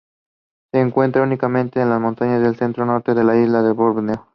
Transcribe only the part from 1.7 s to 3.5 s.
en las montañas del centro-norte de la